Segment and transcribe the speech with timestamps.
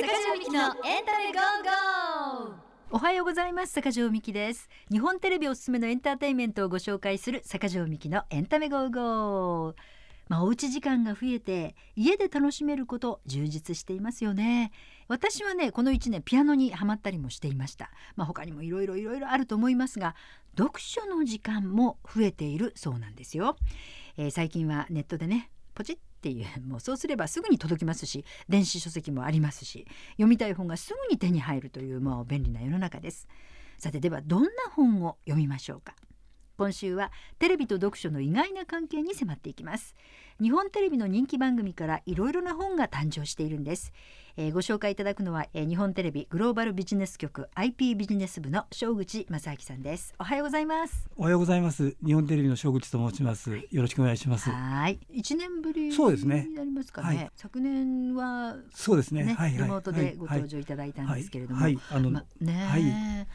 [0.00, 2.54] 坂上みきのエンタメゴーゴー。
[2.92, 3.72] おはようございます。
[3.72, 4.68] 坂上みきです。
[4.92, 9.74] 日本テレビおすすめのエンターテインメントをご紹介する坂上みきのエンタメゴーゴー。
[10.28, 14.70] まあ、おうち時間が増えて家で楽しめること充実していますよね。
[15.08, 17.90] 私はねこの1年ピアノにハマったりもしていました。
[18.14, 20.14] まあ、他にもいろいろいろいろあると思いますが
[20.56, 23.56] 読書の時間も増えているそうなんですよ、
[24.16, 33.28] えー最近はネットでねポチっていうもうそうすればすぐに届きますし電子書籍もありますし読みたい本がすぐに手に入るというもう便利な世の中です。
[33.78, 35.94] さてではどんな本を読みましょうか。
[36.56, 39.94] 今週はテレビと読書の意外な関係に迫っていきます。
[40.42, 43.92] 日本テレビの人気番組からいろいろな本が誕生しているんです、
[44.40, 50.14] えーご紹介いただくのは、えー日本テレビグローバルビジネス局 IP ビジネス部の正口正明さんです。
[50.16, 51.08] おはようございます。
[51.16, 51.96] おはようございます。
[52.06, 53.50] 日本テレビの正口と申します。
[53.50, 54.48] よろしくお願いします。
[54.48, 55.00] はい。
[55.10, 56.46] 一年ぶりそうですね。
[56.48, 57.16] になりますかね。
[57.16, 57.30] はい。
[57.34, 59.24] 昨年はそうですね。
[59.24, 59.58] ね、はいはい。
[59.58, 61.84] リモートでご登場いただいたんですけれども、はい、はい。
[61.90, 62.82] あの、まね、はい。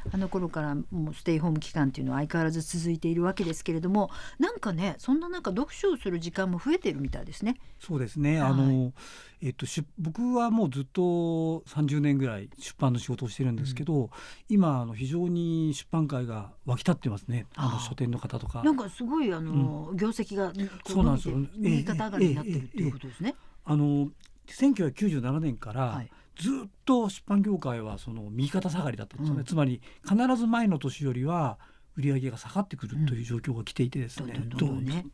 [0.09, 7.57] あの頃からもうステイホーム期間っていうのは相変わらず続いているわけですけれどもなんかねそんな中読書をする時間も増えているみたいですね。
[7.81, 8.39] そうですね。
[8.39, 8.51] はい。
[8.51, 8.93] あの、
[9.41, 14.09] えっと、し僕はもうずっと30年ぐらい出版の仕事をしてるんですけど、
[14.47, 17.47] 今あの非常に出版界が沸き立ってますね。
[17.55, 18.63] あの書店の方とか。
[18.63, 18.71] な。
[18.71, 20.49] んかすごいあの、業績が
[20.83, 21.35] こそうなんですよ。
[21.37, 23.35] 伸びて右肩上がりになってるっていうことですね。
[23.65, 24.09] あの
[24.47, 26.11] 1997年から、はい。
[26.35, 29.45] ずっと出版業界はその右肩下がりだったんですよね、うん。
[29.45, 31.59] つまり必ず前の年よりは
[31.95, 34.33] 売り上げが下がってくるという状況が来ていてですね、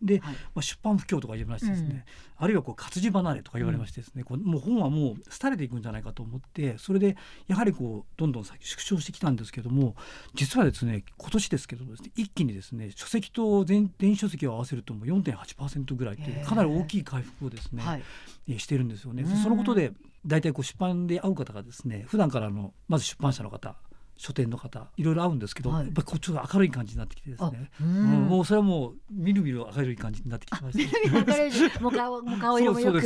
[0.02, 0.33] で、はい。
[0.33, 2.05] まあ、出版不況とか言われましてですね、
[2.38, 9.95] あるいはこう活字離れとか言われましてですね、こうもう本はもう廃れていくんじゃないかと思ってそれでやはりこうどんどん先縮小してきたんですけども
[10.35, 18.03] 実はですね今年ですけどですね一気にですね書籍と電電子書籍を合わせるともう4.8%ぐらいというかなり大きい回復をですね、はい。
[18.47, 19.23] えーしてるんですよね。
[19.23, 19.38] うん。
[19.38, 19.91] そのことで
[20.25, 23.75] 大体こう出版で会う方がですね普段からあのまず出版社の方
[24.20, 25.86] 書店の方いろいろ会うんですけど、はい。
[25.86, 31.09] やっぱりこっちが明るい感じになってきてですあね、うもうそれはもうみるみる明るい感じになってきてまして。
[31.09, 31.52] 明るい。
[31.81, 33.02] もう顔もう顔色もよく。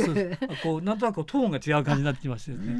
[0.64, 2.74] こうなんとなくトーンが違う感じになってきましてですね。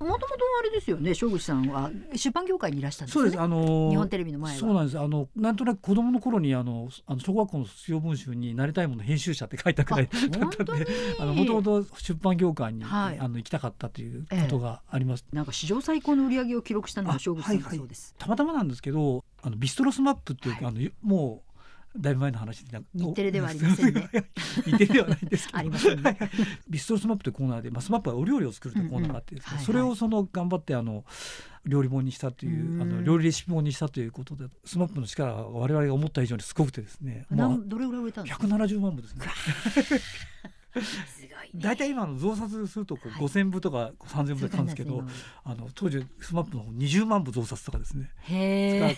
[0.00, 0.26] もともと
[0.62, 1.90] あれですよね正口さんは。
[2.14, 3.30] 出版業界にいらしたんですよね。
[3.30, 3.42] そうです。
[3.42, 4.58] あのー日本テレビの前は。
[4.58, 4.98] そうなんです。
[4.98, 10.86] あのなんとなく子供の頃にあのあの小学校の卒業文集になりたいもの編集者って書いたくらいだったんで
[11.18, 13.18] あのもともと出版業界に、はい。
[13.18, 15.24] あの行きたかったということがあります。
[15.32, 18.14] なんか史上最高の売り上げを記録したのがあ正口さんだそうです。
[18.18, 20.64] たまたまなんですけどあのビストロスマップっていう、はい。
[20.66, 21.52] あのもう
[21.94, 24.08] だいぶ前の話で日テレではありませんね。
[24.64, 25.58] 日テレではないんですけど。
[25.58, 26.02] ありませんね。
[26.02, 26.30] はいはい。
[26.70, 29.64] ビストロスマップというコーナーで、まあ、スマップはお料理を作るというコーナーがあってうんうんはいはい。
[29.66, 31.04] それをその頑張ってあの
[31.66, 32.88] 料理本にしたというあうん。
[32.88, 39.26] の料理レシピ本にしたということでスマップの力が我々が思った以上にすごくてですね、まあどれぐらい売れたんですか？170万部ですね。
[41.54, 45.02] 大体今の増刷するとこうはい5000部とか3000部だったんですけど、
[45.44, 48.10] あの当時スマップの方20万部増刷とかですね。
[48.22, 48.96] へ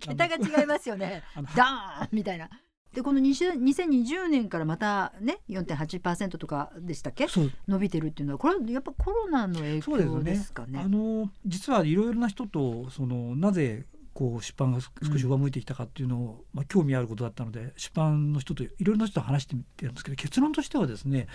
[0.00, 1.22] 桁が違いますよね。
[1.54, 2.48] ダーンみたいな。
[2.94, 7.26] でこの20 2020年からまたね4.8%とかでしたっけ？
[7.68, 10.80] 伸びてるっていうのはこれはやっぱコロナの影響ですかね。
[10.80, 13.86] あの実はいろいろな人とそのなぜ
[14.20, 21.26] こう出版が少し上向いてきたかっていうのを、まあ、興味あることだったので出版の人といろいろな人と話してみてるんですけど結論としてはですね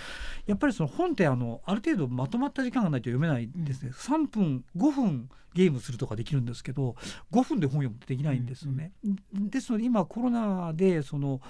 [0.46, 6.96] やっぱりその本ってあのある程度まとまった時間がないと読めないんですね、3分5分ゲームするとかできるんですけど
[7.32, 8.92] 5分で本読むってできないんですよね。
[9.34, 11.42] ですので今コロナでその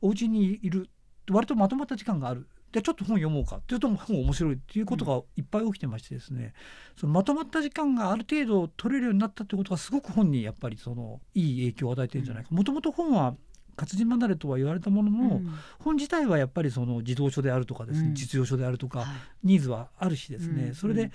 [0.00, 0.88] お家にいる
[1.30, 2.48] 割とまとまった時間がある。
[2.72, 6.54] でちょっと本読もうかっていうと本面白いっていうことがいっぱい起きてましてですね、
[6.96, 12.50] そのまとまった時間がある程度取れるようになったってことがすごく本にやっぱりそのいい影響を与えてるんじゃないか。
[12.52, 13.34] もともと本は
[13.76, 15.54] 活字離れとは言われたものの、うん。
[15.78, 18.14] 本自体はやっぱりその児童書であるとかですね、うん。
[18.14, 19.08] 実用書であるとか、はい。
[19.42, 20.74] ニーズはあるしですね、うん。
[20.74, 21.10] それで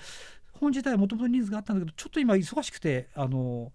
[0.52, 3.72] 本自体はもともとニーズがあったんだけどちょっと今忙しくてあの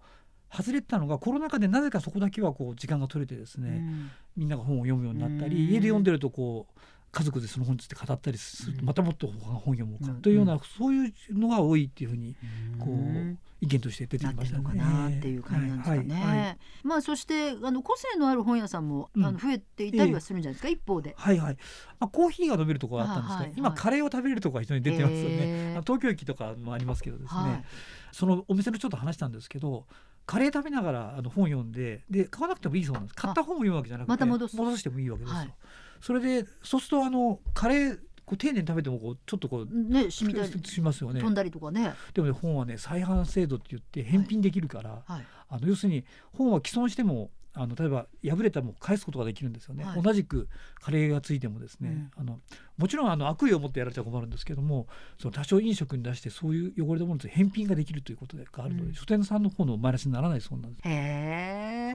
[0.51, 4.11] 外れてたのがコロナ禍でなぜかそこだけはこう時間が取れてですね、うん。
[4.35, 5.71] みんなが本を読むようになったり、うん。
[5.71, 6.79] 家で読んでるとこう
[7.11, 8.85] 家族でその本について語ったりすると、うん。
[8.85, 10.21] またもっと本読もうかうん。
[10.21, 12.35] というような、そういうのが多いっていうふうに
[12.79, 14.63] こう、うん意見として出てきましたね。
[14.63, 16.15] のかなっていう感じなんですかね。
[16.15, 16.57] はいはいはい。
[16.83, 19.23] まあそしてあの個性のある本屋さんも、うん。
[19.23, 21.13] あの増えていたりはするんじゃないですか、一方で。
[21.15, 21.57] はいはい、
[21.99, 27.63] まあ、コーヒーが伸びるところがあったんですが、あはいはい今カレーを食べれるところが非常に出てますよね、へーあ東京駅とかもありますけどですね、はい。
[28.11, 29.85] そのお店の人と話したんですけど
[30.25, 33.15] カレー食べながらあの本読んでで買わなくてもいいそうなんです。
[33.15, 34.55] 買った本を読むわけじゃなくてまた戻す。
[34.79, 35.53] してもいいわけですよ、はい
[36.01, 40.63] それでそうするとあのカレーこう丁寧に食べてもこうちょっとこうね染みたり。
[40.63, 41.19] しますよね。
[41.19, 41.93] 飛んだりとかね。
[42.13, 45.25] でもね本はね再販制度って言って返品できるから、はい。
[45.49, 50.01] あの要するに本は既存してもあの例えば破れたものを返すことができるんですよね、はい。
[50.01, 50.47] 同じく
[50.79, 52.21] カレーがついてもですね、うん。
[52.21, 52.39] あの
[52.81, 54.87] もちろんあの悪意を持ってやられちゃ困るんですけども
[55.19, 58.93] その多少飲食に出してそういう汚れたものと返品ができるということがあるので、うん。
[58.95, 60.81] 書店さんの方のマイナスにならないそうなんです。
[60.85, 61.91] えー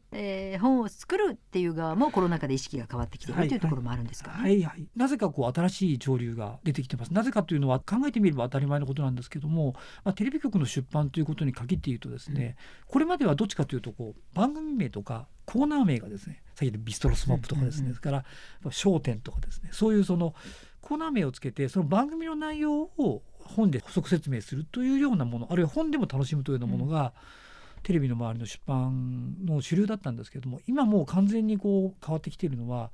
[0.60, 3.58] 本を作るっていう側もコロナ禍で意識が変わってきている、はいとい。
[3.58, 4.42] うところもあるんですかね？
[4.42, 7.12] はいはい、なぜかこう新しい潮流が出てきてます。
[7.12, 9.74] なぜかというのは考えてみれば当たり前のことなんですけども、
[10.04, 12.56] まあ、テレビ局の出版ということに限って言うとですね、
[12.86, 18.24] これまではどっちかというとこう番組名とかコーナー名がですねさっきのビストロスマップとかですね、うんうんうんそれから
[18.84, 20.34] 『笑点』とかですねそういうその
[20.86, 27.12] コーナー名をつけてその番組の内容を本で補足説明するというようなものあるいは本でも楽しむというようなものが、
[27.82, 32.90] テレビの周りの出版の主流だったんですけども今もう完全にこう変わってきているのは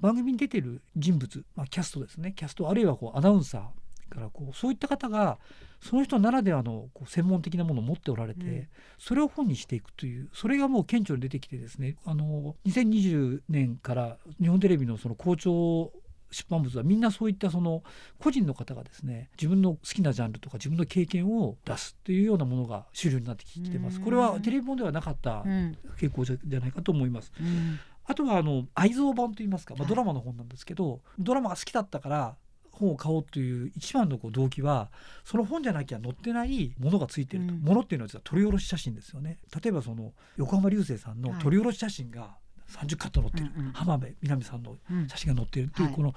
[0.00, 2.32] 番組に出てる人物、まあ、キャストですね。
[2.34, 5.38] キャストあるいはこうアナウンサーからこうそういった方が
[5.80, 8.68] その人ならではのこう専門的なものを持っておられて、うん。
[8.98, 15.92] それを本にしていくというそれがもう顕著に出てきてですねあの2020年から日本テレビのその校長
[16.34, 17.82] 出版物はみんなそういったその
[18.18, 24.00] 個人の方がですね自分の好きなジャンルとか自分の経験を出すっていうようなものが主流になってきてます。
[24.00, 25.76] これはテレビ本ではなかったうん。
[25.98, 27.32] 傾向じゃないかと思います。
[27.40, 27.78] うん。
[28.06, 29.88] あとはあの愛蔵版といいますか、まあ、はい。
[29.88, 32.36] ドラマの本なんですけど、ドラマが好きだったから
[32.70, 34.90] 本を買おうという一番のこう動機は
[35.24, 37.60] その本じゃなきゃ載ってないものがついてると、うん。
[37.60, 39.38] ものっていうのは実は撮り下ろし写真ですよね。
[39.62, 41.42] 例えばその横浜流星さんのはい。
[41.42, 42.36] 撮り下ろし写真が
[42.74, 43.72] 30カット載ってる、うんうん。
[43.72, 45.08] 浜辺美波さんのうん。
[45.08, 45.94] 写真が載ってるっていうはい。
[45.94, 46.14] この、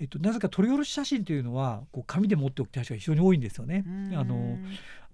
[0.00, 3.84] えっと、なぜか撮り下ろし写真というのはこう紙で持っておきたい人が非常に多いんですよね。
[4.14, 4.58] あの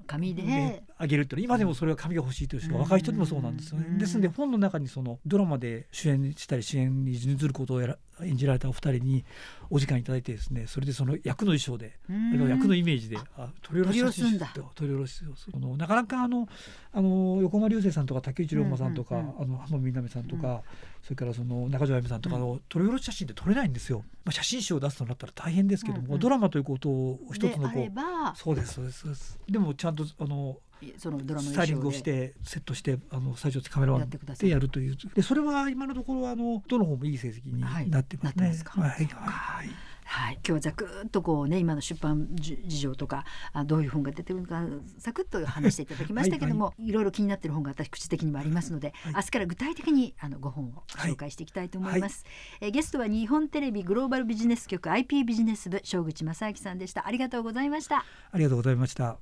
[0.07, 3.87] 紙で、であげるって今でもそれは紙が欲しいという人が若い人でもそうなんですよね。
[3.89, 9.25] うんですので本の中にそのドラマで主演したり主演に準ずることをやら演じられたお二人に
[9.71, 14.71] お時間いただいてですねそれでその役の衣装で役のイメージであ取り下ろし写真取り下ろすんだ。
[14.75, 15.53] 取り下ろしをする。
[15.57, 16.49] あのなかなかあの
[16.93, 20.63] あの横浜流星さんとか竹内涼真さんとか、うんうんあの浜辺美波さんとか、
[21.03, 24.05] それからその中条あやみさんとかの取り下ろし写真って撮れないんですよ。
[24.25, 29.39] まあ、写真集を出すとなったら大変ですけども、うんうんドラマということを一つのこうそうですそうです。
[29.49, 30.59] でもちゃんとあの
[30.97, 34.97] そのドラマのスタイリングをしてセットしてあのスタジオでカメラマンでやるという。
[35.15, 37.89] でそれは今のところあのどの方もいい成績にはい。
[37.89, 38.57] なってますね。
[38.65, 38.89] はい。
[38.89, 39.07] はい。
[39.07, 39.71] はい。
[40.11, 44.65] はい、今日はざくっとこうね今の出版じ事情とかあどういう本が出てくるのか
[44.99, 46.91] サクッと話していただきましたけどもい。
[46.91, 49.15] ろいろ気になっている本が私口的にもありますので、はい。
[49.17, 52.25] 明日から具体的にあの5本を紹介していきたいと思います、
[52.63, 57.07] えーゲストは日本テレビグローバルビジネス局 IP ビジネス部正口正明さんでした。
[57.07, 58.05] ありがとうございました。
[58.33, 59.19] ありがとうございました。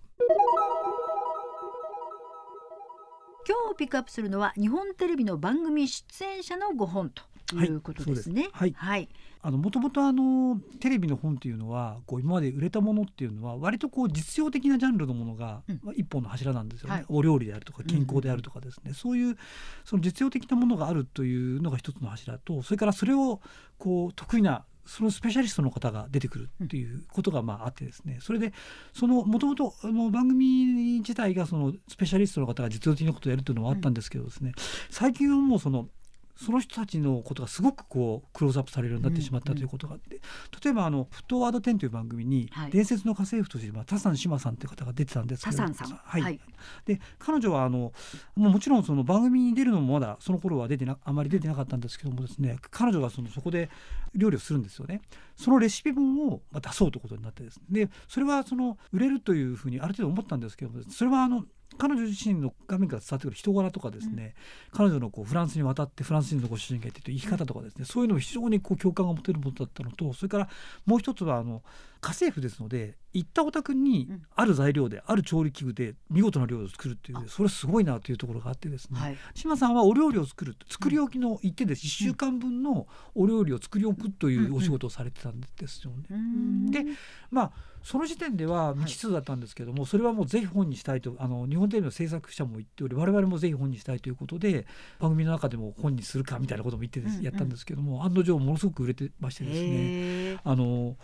[3.49, 7.23] 今日ピックアップするのは日本テレビの番組出演者の5本と
[7.55, 8.49] いうことですね。
[8.53, 8.75] はい。
[8.77, 9.09] はい、
[9.41, 15.63] あのもともとあのテレビの本っていうのはこう今まで売れたものっていうのは割とこう実用的なジャンルのものが、
[15.95, 17.05] 一本の柱なんですよね、はい。
[17.09, 19.37] お料理であるとか健康であるとかですね、そういう
[19.85, 23.41] その実用的なものがあるというのが一つの柱とそれからそれを
[23.79, 28.19] こう得意なそのスペシャリストの方が出てくるっていうことがまああってですね。
[28.21, 28.53] それで
[28.93, 34.53] そのもともとあの番組自体がそのスペシャリストの方が実用的なことをやるというのもあったんですけどですね、
[34.91, 35.89] 最近はもうその
[36.37, 40.21] その人たちのことがすごくこうクローズアップされるようになってしまったということがあって、
[40.63, 42.71] 例えばあの「フットワード10」という番組にはい。
[42.71, 45.57] 伝説の家政婦としてまあ田山志麻さんという方が出てたんですけど
[46.05, 46.23] はい。
[46.23, 46.41] はい。
[46.85, 47.93] で彼女はあの
[48.35, 53.71] もうもちろんその番組に出るのもまだその頃は出てなあまり出てなかったんですけどもですね彼女がそのそこで
[54.15, 55.01] 料理をするんですよね。
[55.37, 57.87] そのレシピ本をまあ出そうということになってですね。
[57.87, 61.45] でそれはその売れるというふうにある程度思ったんですけどもそれはあの
[61.77, 64.35] 彼女自身の画面から伝わってくる人柄とかですね、
[64.73, 70.49] 彼女のこうフランスに渡ってフランス人のご主人がいてという生き方とかですね、そういうのを非常にこう共感が持てるものだったのとそれから
[70.85, 71.63] もう一つはあの
[72.01, 77.25] 家政婦ですので行ったお宅にうんある材料である調理器具で見事な料理を作るっていうあ。
[77.27, 79.17] それすごいなというところがあってですね、はい。
[79.35, 86.05] 島さんはお料理を作る作り置きの行ってです1週間分のお料理を作り置くというお仕事をされてたんですよね。
[86.11, 86.71] うん。
[86.71, 86.85] で
[87.31, 87.53] まあ
[87.87, 94.67] その時点では未知数だったんですけども、それはもうぜひ本にしたいとあの日本テレビの制作者も言っており我々もぜひ本にしたいということで
[94.99, 97.25] 番組の中でも本にするかみたいなことも言ってです、うんうん。
[97.25, 100.41] やったんですけども案の定ものすごく売れてましてですね。
[100.43, 100.97] あの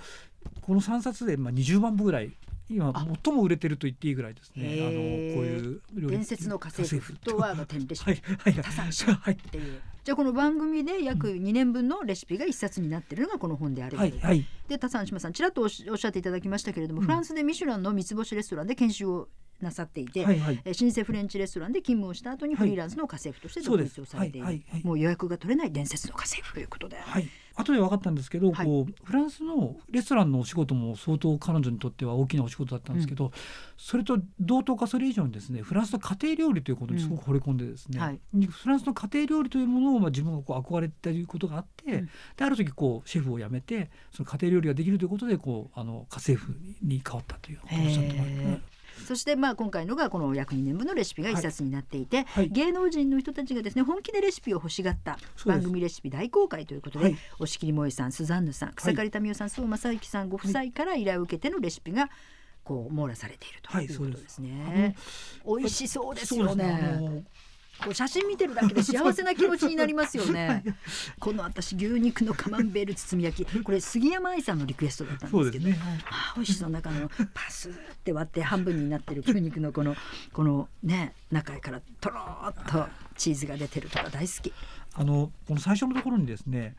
[0.60, 2.32] この3冊でまあ20万部ぐらい
[2.72, 3.06] 今あ。
[3.22, 4.78] 最も売れてると言っていいぐらいですね。
[4.80, 7.12] あのこういう伝説の家政婦。
[7.12, 8.10] フットワード10レシピ。
[8.10, 8.22] はい。
[8.38, 8.54] はい。
[8.54, 9.34] 田山志麻はい。
[9.34, 13.96] っていうじゃあこの番組で約2年分のレシピが一冊になってるのがこの本である。
[13.96, 14.18] はい。
[14.20, 14.44] はい。
[14.68, 17.06] で田山島さんちらっとおっしおっしゃっていただきましたけれども、うん。
[17.06, 19.28] フランスでミシュランの三つ星レストランで研修を
[19.64, 20.60] なさっていて、はいはい。
[20.64, 24.84] えー老舗フレンチレストランで勤務をした後にフリーランスの家政婦として独立をされている、はいはいはい。
[24.84, 27.28] もう予約が取れない伝説の家政婦ということで、はい。
[27.54, 28.66] 後で分かったんですけど、はい。
[28.66, 33.30] こうフランスのレストランのお仕事も相当彼女にとっては大きなお仕事だったんですけど、
[33.76, 38.46] それと同等かそれ以上にですねフランスの家庭料理ということにすごく惚れ込んでですね、うんはい。
[38.46, 42.06] フランスの家庭料理というものをまあ自分がこう憧れていることがあって、うん。
[42.06, 42.12] で
[42.44, 48.62] ある時こうシェフを辞めてその家庭料理ができるということでこうあの家政婦に変わったというおっしゃってましたね
[49.02, 52.48] そしてまあ今回のがこの約2年分のレシピが一冊になっていて、はい。
[52.48, 57.18] 芸能人の人たちがですね本気でレシピを欲しがった番組レシピ大公開ということで、はい。
[57.38, 62.10] 押切萌さんスザンヌさん草刈民生さん周正幸さんご夫妻から依頼を受けてのレシピが
[62.64, 64.96] こう網羅されているとはいいうことですそうね。
[65.44, 67.24] 美味しそうですよね
[67.80, 70.62] こう写真見てるだけで幸せな気持ちになりますよね。
[71.18, 75.64] この私牛肉のカマンベール包み焼きこれ杉山愛さんのリクエストだったんですけど。
[75.66, 75.98] ですね、はい
[76.36, 77.72] 美味しそう中のパスっ
[78.04, 79.96] て割って半分になってる牛肉のこの
[80.32, 84.52] このね中からとろーっとチーズが出てるとか大好き。
[84.94, 86.76] あのこの最初のところにですね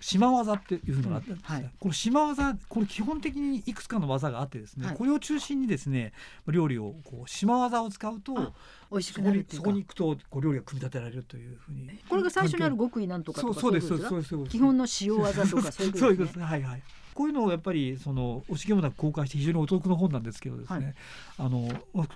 [0.00, 1.70] 島技っていうのがあったんはい。
[1.78, 4.96] この島技これ基本的にいくつかの技があってですね、はい。
[4.96, 6.12] これを中心にですね
[6.46, 8.52] 料理をこう島技を使うとあ
[8.90, 9.64] 美味しくそこになるっていうか。
[9.64, 16.24] そこに行くとこう料理が組み立てられるというふうにこれが最初にある極意なんとかとかそうですそうですそうです基本の塩技とかそういうことですね。
[16.26, 16.82] ですはいはい。
[17.14, 20.94] こういうのをやっぱりその惜しげもなく公開して非常にお得な本なんですけどですね、
[21.38, 21.66] あの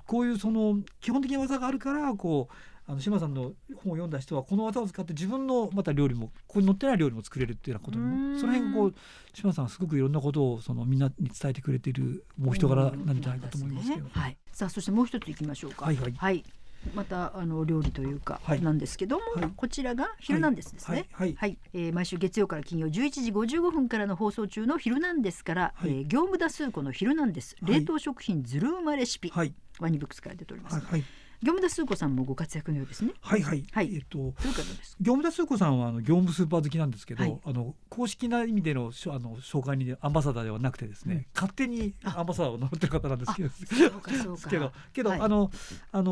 [0.07, 2.55] こういうその基本的な技があるからこう
[2.91, 8.95] あの島さんの本を読んだ人はこの技を使って自分のまた料理もここに載ってない料理も作れるっていうようなこともその辺こう
[9.33, 14.11] 島さんはすごくいろんなことをそのみんなに伝えてくれているもう人柄なんじゃないかと思いますけど、ね。
[14.13, 14.37] はい。
[14.51, 15.85] さあそしてもう一ついきましょうか。
[15.85, 16.45] はいはい。
[16.95, 18.61] またあの料理というか、はい。
[18.63, 19.53] なんですけども、はい。
[19.55, 21.07] こちらがヒルナンデスですね。
[21.13, 21.35] はい。
[21.37, 21.59] はい。
[21.73, 22.91] えー毎週月曜から金曜11
[23.23, 25.91] 時55分からの放送中の「ヒルナンデス」から、はい。
[25.91, 27.75] えー業務ダスーコの「ヒルナンデス」はい。
[27.75, 29.55] 冷凍食品ズルーマレシピ、はい。
[29.79, 31.05] ワニブックスから出ております、はいはい
[31.43, 33.13] 業務ダスーコさんもご活躍のようですね。
[33.21, 33.65] はいはい。
[33.73, 33.95] はい。
[33.95, 34.97] えっとどういう方ですか？
[35.01, 37.39] 業務田スー子さんはあの業務スーパー好きなんですけど、はい。
[37.45, 41.27] あの公式な意味でのあの紹介にアンバサダーではなくてですね、うん。
[41.35, 43.49] 勝手にアンバサダーを名乗ってる方なんですけど。
[43.75, 44.51] そうかそうか。
[44.51, 45.21] けどけど、はい。
[45.21, 45.51] あの
[45.93, 46.11] あの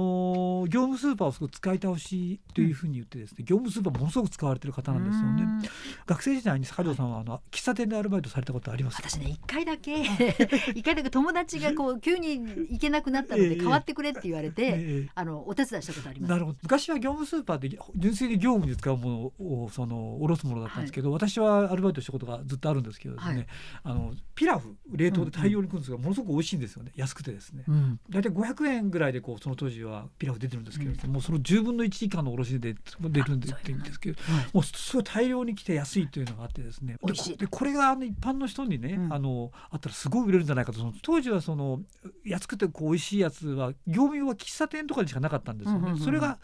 [0.65, 5.43] ー業務スーパーをすごく使い倒しというふうに言ってですね、業務スーパーものすごく使われてる方なんですよね。
[5.43, 5.63] うーん。
[6.07, 9.09] 学生時代に坂上さんはあの喫茶店でアルバイトされたことありますか？
[9.09, 10.03] 私ね一回だけ
[10.75, 13.49] 一回だけ友達がこう急に行けなくなったのええ。
[13.51, 16.31] で代わってくれって言われて、ええあのお手伝いしたことあります。
[16.31, 16.59] なるほど。
[16.63, 23.47] 昔は業務スーパーで純粋に業務に使うものをその卸すものだったんですけど、私はアルバイトしたことがずっとあるんですけどですね、はい。
[23.83, 26.93] あのピラフ冷凍で大量に来るんですが、ものすごく美味しいんですよね。
[26.95, 28.01] 安くてですね、うん。
[28.09, 34.47] 大体500円ぐらいでこうその当時はピラフ出てるんですけど、もうその10分の1以下の卸で出るんであっていうんですけどはい。
[34.53, 36.97] もうすごい大量に来て安いというのがあってですね。
[37.05, 37.37] 美味しい。
[37.37, 39.13] でこれがあの一般の人にね、うん。
[39.13, 41.81] あのあったらすごい売れるんじゃないかとその当時はその
[42.25, 45.99] 安くてこう美味しいやつは業務用は喫茶店とかにしかなかったんですよね。
[45.99, 46.39] それが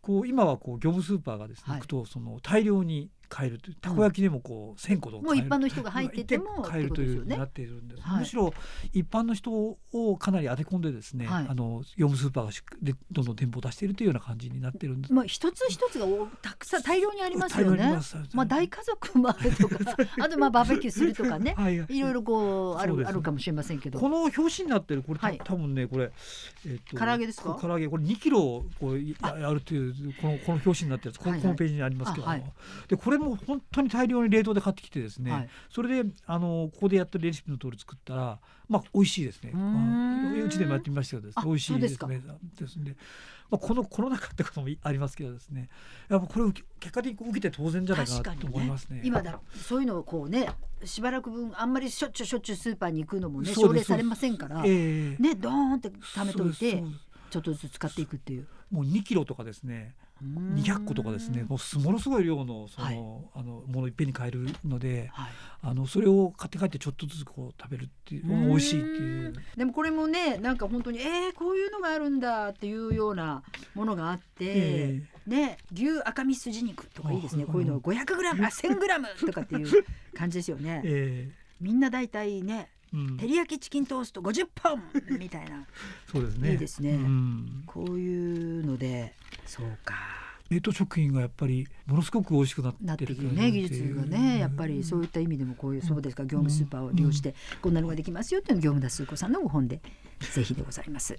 [0.00, 8.54] こう今はこう業務スーパーがですね、はくとその大量に買えるというたこ焼きでもこう1,000個とかもう一般の人が入ってても買えるというふうになっているんです、はいむしろ
[8.92, 11.46] 一般の人をかなり当て込んでですね、はい。
[11.48, 15.12] あの業務スーパーがしでどんどん店舗を出しているというような感じになっているんです。
[15.12, 17.98] まあ一つ一つがおたくさん大量にありますよね。
[18.32, 19.78] まあ大家族もあるとか
[20.20, 21.54] あとまあバーベキューするとかね。
[21.58, 21.78] はい。
[21.78, 23.98] はいいろいろこうあるあるかもしれませんけど。
[23.98, 25.40] この表紙になってるこれ、たはい。
[25.42, 26.10] 多分ねこれ、
[26.66, 27.54] えっと唐揚げですか？
[27.54, 32.54] こ唐揚げこれ2キロこうややるというこのこの表紙になってるこの,、このページにありますけども、
[32.88, 35.48] でこれも本当に大量に冷凍で買ってきてですね、はい。
[35.70, 38.38] それであのここでやってるレシピの通り作ったら
[38.68, 39.52] まあ美味しいですね。
[40.44, 42.22] うちでもやってみましたけどですあね美味しいですね。
[42.58, 42.96] ですんで、
[43.50, 45.68] まあこのコロナ禍ってこともありますけどですね、
[46.08, 49.00] やっぱこれを結果的に受けて当然じゃないかなと思いますね。
[49.04, 50.48] 今だそういうのをこうね
[50.84, 55.22] しばらく分あんまりしょっちゅうしょっちゅうスーパーに行くのもね奨励されませんからええ。
[55.22, 56.82] ねドーンって貯めといて
[57.30, 58.46] ちょっとずつ使っていくっていう。
[58.70, 59.94] もう2キロとかですね
[60.54, 62.96] 200個とかですねもうすものすごい量のその,、はい。
[63.34, 65.30] あのものをいっぺんに買えるのではい。
[65.62, 69.34] あのそれを買って帰ってちょっとずつこう食べるっていう美味しいっていう。
[69.56, 73.42] でもこれもねなんか本当にえー、こういうのがあるんだっていうような
[73.74, 77.44] ものがあって、えね牛赤身筋肉とかいいですね。
[77.48, 80.82] あこういうのを 500g あ 1000g とかっていう感じですよね。
[80.84, 84.82] えみんな大体ねうん照り焼きチキントースト50本
[85.18, 85.66] みたいな。
[86.10, 86.52] そうですね。
[86.52, 86.92] いいですね。
[86.92, 87.62] うん。
[87.66, 89.94] こういうのでそうか。
[90.50, 99.80] 冷凍食品がやっぱりものすごく美味しくななってるね技術がねやっぱりそういった意味でもこういうそうですか業務スーパーを利用してこんなのができますよっていうのを業務田スー子さんのご本で
[100.20, 101.16] ぜひでございます。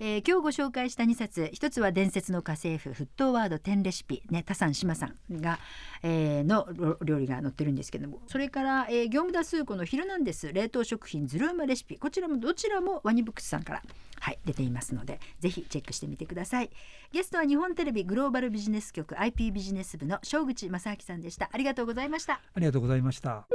[0.00, 1.48] えー今日ご紹介した2冊。
[1.52, 4.22] 一つは伝説の家政婦沸騰ワード10レシピ。
[4.30, 5.58] ね田さん島さんが、
[6.02, 6.66] えーの
[7.04, 8.20] 料理が載ってるんですけども。
[8.26, 13.82] それから、えー業務田スー子の「ヒルナンデス冷凍食品ズルーマレシピ」こちらもどちらもワニブックスさんから
[14.20, 16.70] はい出ていますのでぜひチェックしてみてください。
[17.12, 21.48] ゲストは日本テレビグローバルビジネス局 IP ビジネス部の正口正明さんでした。
[21.52, 22.40] ありがとうございました。
[22.54, 23.46] ありがとうございました。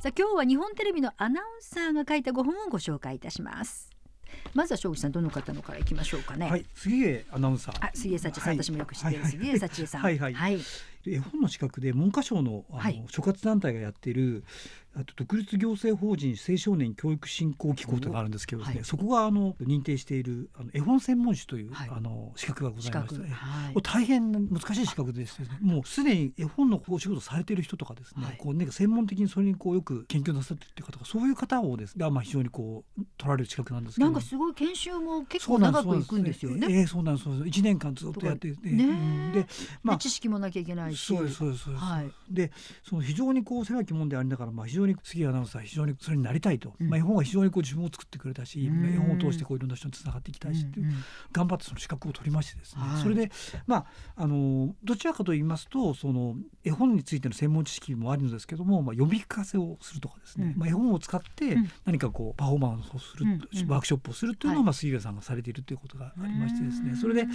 [0.00, 3.90] さあ今日は日本テレビのアナウンサーが書いた5本をご紹介いたします。
[4.54, 6.48] まずは正口さんどの方のからいきましょうかね。
[6.48, 7.86] はい杉江アナウンサー。
[7.86, 10.00] あ杉江幸恵さん、はい私もよく知ってるはい杉江幸恵さん。
[10.00, 10.32] はいはい。
[10.32, 10.58] はい
[11.06, 13.04] 絵本の資格で文科省のあの、はい。
[13.10, 14.44] 所轄団体がやっている
[14.94, 18.84] あと独立行政法人青少年教育振興機構というのがあるんですけどね、はい。
[18.84, 21.90] そこがあの認定しているあの絵本専門誌という、はい。
[21.92, 23.82] あの資格がございまして、はい。
[23.82, 25.58] 大変難しい資格ですよね。
[25.60, 28.36] もうすでに絵本のお仕事されている人とかですね、はい。
[28.36, 34.06] こうなんか専門的にそれにこうよく研究なさっていう方がそういう方をですね、がまあ非常にこう取られる資格なんですけど。
[34.06, 36.66] なんかすごい研修も結構長く行くんですよね。
[36.68, 37.24] ええそうなんです。
[37.24, 37.58] そうなんです。
[37.60, 38.84] 一年間ずっとやってて、ね。
[38.84, 39.32] うん。
[39.32, 39.46] で、
[39.84, 39.96] まあ。
[39.96, 41.84] で知識もなきゃいけないしそうですそうですそうです。
[41.84, 42.10] はい。
[42.30, 42.52] で
[42.84, 46.88] その非常にこう狭き門でありながら、まあ、非常に杉谷アナウンサーは非常にそれになりたいと、うん。
[46.88, 48.94] まあ、絵本は非常にこう自分を作ってくれたし、うん。
[48.94, 51.00] 絵本を通してこういろんな人につながっていきたいしっていう、うんうん
[51.32, 53.02] 頑張ってその資格を取りましてですね、はい。
[53.02, 53.30] それで
[53.66, 60.60] まああのどちらかと言いますとその絵本についての専門知識もあるのですけども、まあ、読み聞かせをするとかですね、うん。
[60.60, 61.70] まあ、絵本を使ってうん。
[61.84, 63.26] 何かこうパフォーマンスをする、
[63.68, 64.64] ワークショップをするというのを、はい。
[64.66, 66.90] まあ、杉谷さんがされているということがありましてですうん。
[66.90, 67.26] ねそれで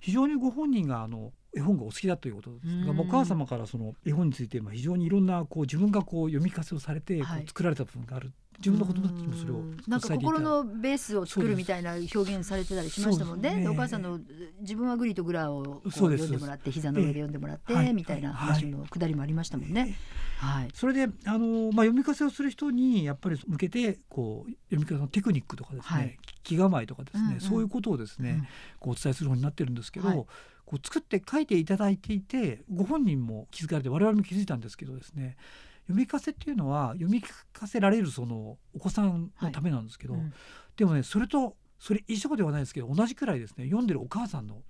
[0.00, 2.84] 非常にご本人があの絵本がお好きだということです。
[2.86, 3.00] が、うん。
[3.00, 7.44] お母様からその絵本についてまあ非常にいろんなこう自分がこう読み聞かせをされてこはい。
[7.44, 9.76] う作られた部分がある、自分の子供たちにもそれをうん。
[9.86, 13.56] なんか心のベースを作るみたいな表現されてたりしましたもんね。
[13.56, 14.18] ねでお母さんの
[14.60, 17.76] 自分はグリとグラを読んでもらって膝の上で読んでもらって、ええ。
[17.76, 19.96] はいみたいな話のくだりもありましたもんね。
[20.38, 20.68] はい。
[20.74, 26.18] それであの、まあ、読み聞かせをする人にやっぱり向けてこう読み聞かせのテクニックとかですね、はい。
[26.42, 27.40] 気構えとかですね、うんうん。
[27.40, 28.40] そういうことをですね、うん。
[28.80, 30.26] こうお伝えする本になってるんですけど、はい
[30.72, 35.36] こう作って書いていただいていてご本人も気づかれて我々も気づいたんですけどですね
[35.82, 40.32] 読み聞かせっていうのは読み聞かせられるそのお子さんのためなんですけど、うん
[40.74, 44.62] でもねそれとそれ以上ではないですけど同じくらいですね読んでるお母さんの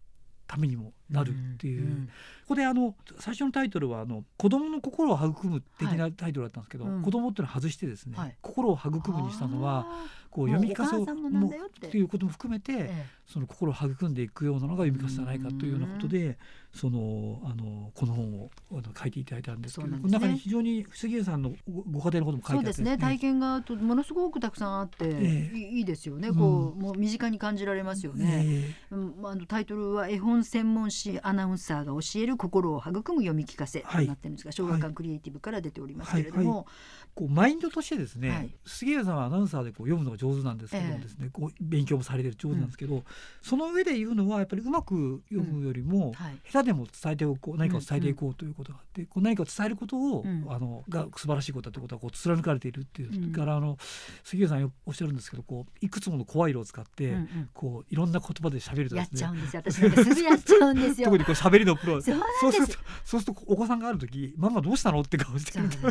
[0.48, 2.08] ためにもなるっていう、ん
[2.41, 7.02] ここであの最初のタイトルはあの子供の心を育む的なタイトルだったんですけど、うん。
[7.02, 8.36] 子供っていうのを外してですね、はい。
[8.40, 16.38] 心を育むにしたのはあこう読み聞かせをもっていうことも含めて、ーえその心を育んでいくようなのが読み聞かせじゃないかというようなことで、
[16.74, 22.96] そのあのこの本をあの書いていただいたんですけど、ねこの中に非常に杉江さんのごご家庭のことも書いてあってそうですね。
[22.96, 25.56] 体験がとものすごくたくさんあって、ええ。
[25.56, 26.28] いいいいですよね。
[26.28, 28.74] こう、うもう身近に感じられますよね。
[28.90, 36.44] えうんあのタイトルは絵本専門誌アナウンサーが教える心を育む読み聞かせとはいなってるんですが、小学館クリエイティブから出ておりますけれどはい。
[36.44, 36.66] も、
[37.14, 38.50] こうマインドとしてですね、はい。
[38.64, 43.02] 杉浦さんはアナウンサーでこう読むのが上手なんですけどですね、こう勉強もされてる上手なんですけど、
[43.42, 46.38] その上で言うのはやっぱりうまく読むよりも、はい。
[46.50, 50.46] 下手でも伝えておこう何かを伝えていこうということがあって、こう何かを伝えることを、うん。
[50.48, 53.78] あのが素晴らしいことだということはこう貫かれているっていう、うんからあの
[54.24, 57.50] 杉浦さんよくおっしゃるんですけどこういくつもの声色を使って、うんうん。
[57.54, 59.62] こういろんな言葉で喋るとですねちゃうんですよ。
[59.64, 60.14] 私なんかす。
[60.14, 61.04] ぐやっちゃうんですよ。
[61.12, 61.18] 特。
[61.18, 62.72] にこう喋りのプロそうなんですそうすると
[63.04, 65.88] そうするとお子さんがある時ママどうしたのって顔してるそ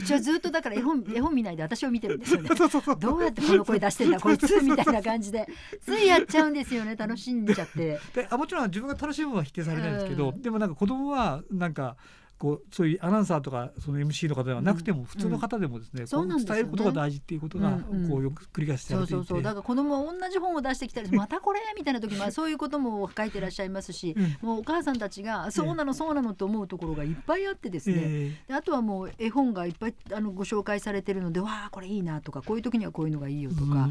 [0.00, 2.48] ううちはずっとだから絵本絵本見ないで私を見てるんですよね。
[2.98, 5.46] どうやってこの声出してんだこいつみたいな感じで。
[5.84, 8.00] ついやっちゃうんですよね楽しんじゃって。
[8.14, 10.42] であもちろん自分が楽しむのは否定されないんですけど、うん。
[10.42, 11.96] でもなんか子供はなんか
[12.40, 17.72] こうそういうアナウンサーとかその MC の方ではなくても、うん普通の方でもですね、伝えることが大事っていうことが、
[18.08, 19.42] こうよく繰り返しさそれていてうそうそう。
[19.42, 24.48] だから子供は同じ本を出してきたり またこれみたいな時もそういうことも書いてらっしゃいますし、うん。
[24.48, 33.88] もうお母さんたちがそうなのそうなのと思うところがいっぱいあってですね、あとはもう絵本がいっぱいあのご紹介されてるのでわあこれいいなとかこういう時にはこういうのがいいよーとか、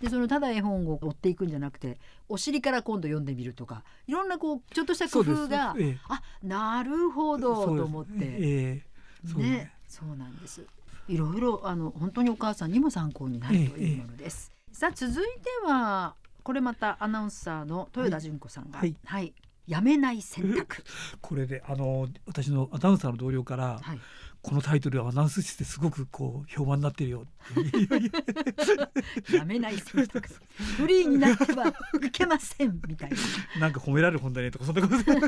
[0.00, 5.98] でそのただ絵本を追っていくんじゃなくてお尻から今度読んでみるとかいろんなこうちょっとした工夫がええ。
[6.08, 8.82] あなるほどと思って、え
[9.24, 9.28] え。
[9.28, 9.72] そね。
[9.88, 10.64] そうなんです。
[11.08, 15.22] いろいろあの本当にお母さんにも参考になるというものです、さあ続いて
[15.64, 18.96] はこれまたアナウンサーの豊田純子さんがはい。
[19.04, 19.32] はい、
[19.66, 20.84] やめない選択。
[21.20, 24.00] これであの私のアナウンサーの同僚から、はい
[24.46, 27.24] このタイトルはアナウンス室ですごくこう評判になってるよ。
[27.24, 30.28] っていやめない選択
[30.76, 33.16] フリーになってはいけませんみたいな。
[33.60, 35.20] なんか褒められる本だねとかそんなことで。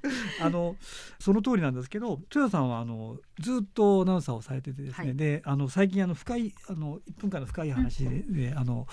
[0.40, 0.76] あの
[1.18, 5.16] その通りなんですけど豊田さんはあのずっとアナウンサーをされててですね、はい。
[5.16, 8.86] であの最近あの深いあの1分間の深い話で、であの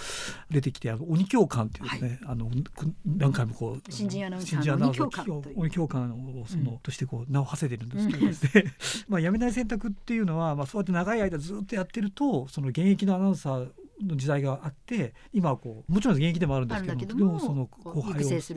[0.51, 5.59] 出てきてあの鬼教官っていうですね、あのこ何回もこう新人アナウンサーの鬼教官という。
[5.59, 6.11] 鬼教官
[6.41, 6.79] をその、うん。
[6.79, 8.73] としてこう名を馳せてるんですけどね、
[9.07, 13.69] まあやめない選択っていうのは、まあ、そうやって長い間ずっとやってるとその現役のアナウンサー
[14.01, 18.53] の時代があって今はこうもちろん現役でもあるんですけどもでもその後輩を育成す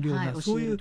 [0.00, 0.78] るような、はいそういう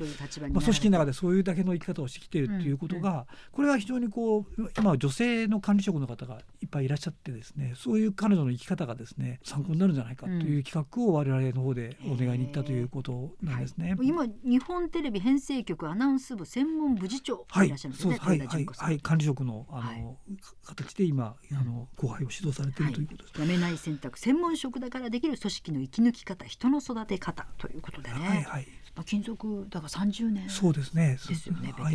[0.52, 13.95] まあ、組織の中でそういうだけの生き方をしてきているっていうことが、これは非常にこう今は女性の管理職の方がいっぱいいらっしゃってですねそういう彼女の生き方がですね参考になるんじゃないかという企画を我々の方でお願いに行ったということなんですね。
[14.02, 18.08] 今日本テレビ編成局アナウンス部専門部次長はいいらっしゃるん、です。
[18.08, 18.39] ね、はい。
[18.39, 18.65] はい。
[18.65, 19.00] はい。
[19.00, 20.17] 管理職のあの、はい。
[20.65, 23.39] 形で今あの後輩を指導されているということです。
[23.41, 28.68] やめない選択専門職だからできる組織の生き抜き方人の育て方ということでね、はいはい。
[28.96, 31.18] まあ、勤続だから30年そうですね。
[31.28, 31.92] ですよねは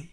[0.00, 0.10] い。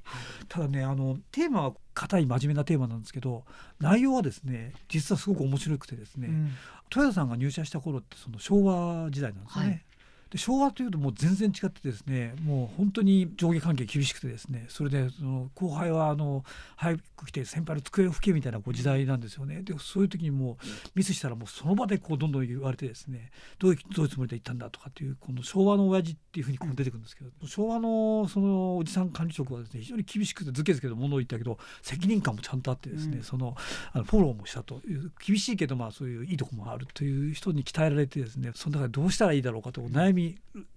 [0.48, 3.44] ただねあのテーマは硬い真面目なテーマなんですけど
[3.80, 6.52] 内容はですね実はすごく面白くてですね、うん。
[6.92, 9.70] 豊田さんが入社した頃ってその昭和時代なんですよね。
[9.70, 9.84] はい
[10.30, 16.44] で昭和というともう全然違ってですねもう本当に上下関係厳しくてですねそれでその後輩はあの
[16.76, 19.62] 早く来て先輩の机を拭けみたいなこう時代なんですよね。
[19.62, 33.24] でそういう時にもうミスしたらもうその場でこうどんどん言われてですねどういうどういうつもりで言ったんだとかっていうこの昭和の親父っていうふうにこう出てくるんですけど昭和のそのおじさん管理職はですね非常に厳しくてずけずけと物を言ったけど責任感もちゃんとあってですね、うん。
[33.24, 33.56] その
[33.94, 40.17] あのフォローもしたという厳しいけどまあそういういいとこもあるという人に鍛えられてですねその中でどうしたらいいだろうかと悩み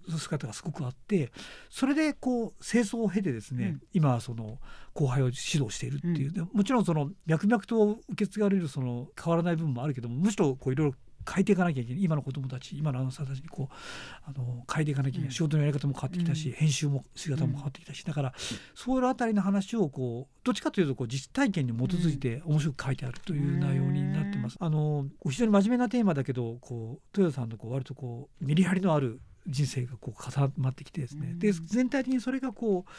[0.09, 1.31] 姿がすごくあって
[1.69, 3.81] それでこう清掃を経てですね、うん。
[3.93, 4.59] 今はその
[4.93, 12.03] 後輩を指導しているっていう、でもちろんその脈々と受け継がれるその変わらない部分もあるけどもむしろこういろいろ変えていかなきゃいけない。
[12.03, 13.73] 今の子どもたち今のアナウンサーたちにこう
[14.25, 15.31] あの変えていかなきゃいけない、うん。
[15.31, 16.55] 仕事のやり方も変わってきたし、うん。
[16.55, 18.33] 編集も姿も変わってきたし、だから
[18.73, 24.57] そういうあたりの話をこうどっちかというとこう実体験に基づいて面白く書いてあるという内容になってます。
[24.59, 31.39] あの非常に真面目なテーマだけどこう豊田さんのこう割とこうメリハリのある人生がこう重なってきてですね、うん。
[31.39, 32.91] で全体的にそれがこう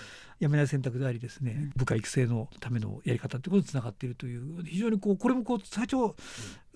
[0.42, 1.72] やめない選択でありですね、うん。
[1.76, 6.14] 部下育成のためのやり方ということにつながっているという非常にこうこれもこう最初、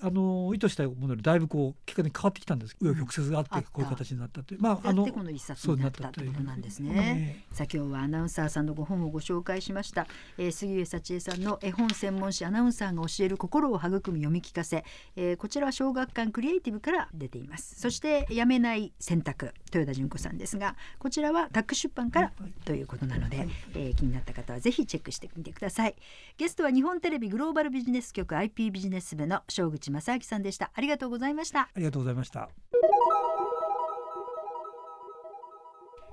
[0.02, 2.76] あの意図したものよりだいぶこう結果に変わってきたんです。
[2.80, 4.60] 紆余曲折があってこういう形になったという。
[4.60, 7.44] まああのこの一冊になったということなんですね。
[7.52, 10.06] さあ今日はアナウンサーさんのご本をご紹介しました、
[10.36, 14.84] えー、杉上幸恵さんの絵本専門誌アナウンサーが教える心を育む読み聞かせ、
[15.16, 17.80] えーこちらは小学館クリエイティブから出ています。
[17.80, 22.32] そしてやめない選択豊田純子さんですがこちらはタック出版から
[22.64, 25.94] ということなので、えー気になった方はぜひチェックしてみてください。
[26.36, 30.70] ゲストは日本テレビグローバルビジネス局 IP ビジネス部の正口正明さんでした。
[30.74, 31.60] ありがとうございました。
[31.60, 32.48] ありがとうございました。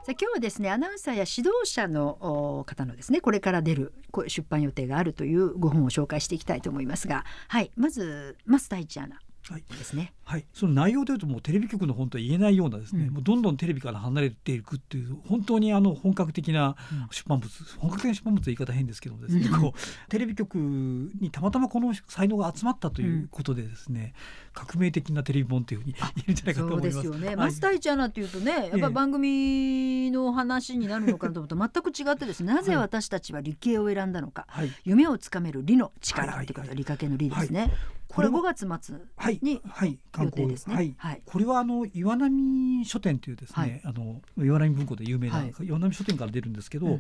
[0.06, 2.18] さあ今日はですねアナウンサーや指導者の
[2.60, 3.94] お方のですねこれから出る
[4.28, 10.14] 出版予定があるというご本を紹介していきたいと思いますがはいまず増太一アナはいですね。
[10.26, 13.14] はい、その内容というともうテレビ局の本とは言えないようなですね、うん。
[13.16, 16.76] もうどんどんテレビから離れていくっていう本当にあの本格的な
[17.12, 19.62] 出版物、本格的な出版物という言い方変ですけどもですね、うん。
[19.62, 24.14] こうテレビ局にたまたまこの才能が集まったということでですね、
[24.54, 26.96] 革命的なテレビ本というふうに言えるんじゃないかとそう思います。
[26.96, 27.52] ですよね、はい。
[27.52, 37.72] 増太一アナっていうとねやっぱり番組の話になるのかなと思うと全く違ってですねなぜ私たちは理系を選んだのか、はい、夢をつかめる理の力はいことははい理科系の理ですね、
[38.14, 40.76] これは5月末はいにはい、予定ですね。
[40.76, 41.22] はい、はい。
[41.26, 45.54] これはあの岩波書店というですね、あの岩波文庫で有名な、はい。
[45.62, 47.00] 岩波書店から出るんですけど、うん。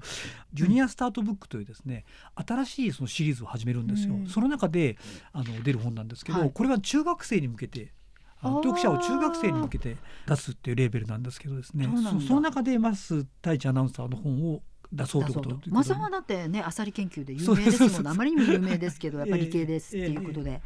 [0.54, 4.15] ジュニアスタートブックというですね新しいそのシリーズを始めるんですよ。
[4.15, 4.28] うん。
[4.28, 4.97] その中で
[5.32, 6.52] あの出る本なんですけど、はい。
[6.52, 7.93] これは中学生に向けて
[8.41, 9.97] 読者を中学生に向けて
[10.28, 11.88] 出すっていうレーベルなんですけどですね。
[12.28, 20.62] その中で増太一アナウンサーの本を出そうということマサはだってねアサリ研究で有名ですもんあまりにも有名ですけどやっぱり理系ですっていうことで、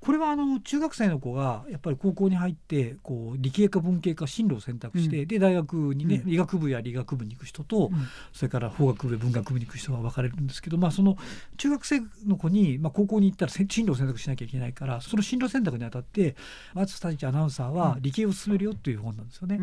[0.00, 6.32] これはあの中学生の子がやっぱり高校に入ってこう理系か文系か進路を選択して、うで大学にね、うん。
[6.32, 8.08] 医学部や理学部に行く人と、うん。
[8.32, 11.16] それから法学部文学部に行く人が分かれるんですけど、まあ、その
[11.56, 16.36] 中学生の子に、まあ、高校に行ったらせ進路を選択しなきゃいけないからその進路選択にあたって
[16.74, 19.58] 松太一アナウンサーは理系を進めるよという本なんですよね。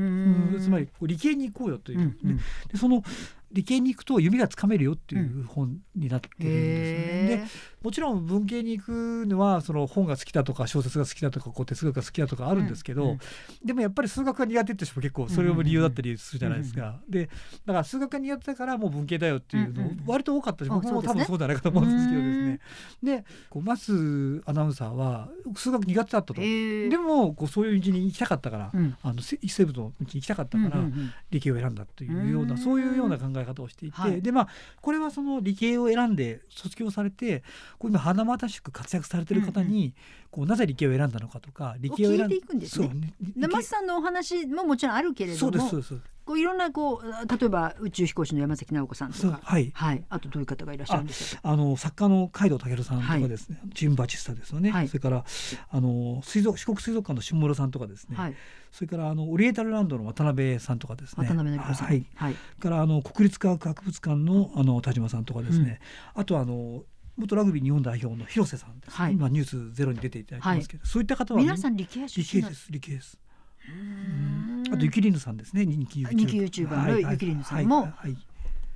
[0.60, 2.17] つまり理系に行こうよというう、ん。
[2.24, 2.38] うん。
[2.38, 3.04] でその
[3.52, 7.28] 理系に行くと夢がつかめるよっていう本になってるんですよね。
[7.28, 7.43] で
[7.86, 8.89] もちろん文系に行く
[9.28, 13.19] のはその本が好きだとか小説が好きだとかこう哲学が好きだとかあるんですけど、うんうん
[13.63, 17.00] でもやっぱり数学が苦手って人も結構それも理由だったりするじゃないですか。
[17.10, 17.30] で
[17.65, 20.04] だから数学が苦手だからもう文系だよっていうのうんうん。
[20.06, 21.13] 割と多かったし、あ僕もそうですね。
[21.13, 22.60] 多分そうじゃないかと思うんですけどですね。
[23.04, 26.41] でこうマスアナウンサーは数学苦手だったと。
[26.41, 26.89] へー。
[26.89, 28.95] でもこうそういう道に行きたかったから、うん。
[29.02, 32.58] あのせ生物の道に行きたかったから、うんうんうん理系を選んだというよううなん。
[32.58, 34.21] そういうような考え方をしていて、はい。
[34.21, 34.48] でまあ
[34.82, 37.43] これはその理系を選んで卒業されて
[37.78, 39.94] こう今華々しく活躍されてる方に、
[40.32, 42.88] こうなぜ理系を選んだのかとか理系を選ん聞いくんですね。
[42.88, 45.96] そうねでマスさんのお話ももちろんあるけれどもそうですそうです。
[46.26, 49.72] こういろんなこう例えば宇宙飛行士の山崎直子さんとか、はい。
[49.76, 51.50] はい、あとどういう方がいらっしゃるんでしょうか？
[51.52, 54.88] あの作家の海道健さんとかですね、チームバチスタですよね、はい。
[54.88, 55.24] それから
[55.70, 58.36] あの水族四国水族館の下村さんとかですね、はい、
[58.72, 61.28] それからあのオリエンタルランドの渡辺さんとかですね。
[61.28, 65.80] 渡辺さん、はい、はい、それからあの国立科学博物館のあの田島さんとかですね、
[66.16, 66.86] あとあの
[67.17, 68.89] 元ラグビー日本代表の広瀬さんです。
[68.89, 69.13] ね、はい。
[69.13, 72.19] 今ニュースゼロに出ていただいてますけど、そういった方は皆さん理系です
[72.69, 73.17] 理系です。
[74.71, 78.17] あとゆきりぬさんですね人気 YouTuber 人気 YouTuber のゆきりぬさんもはいはい。